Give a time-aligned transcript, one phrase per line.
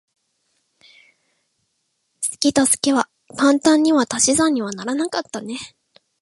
[2.23, 3.07] 好きと好きは
[3.37, 5.59] 簡単には足し算にはならなかったね。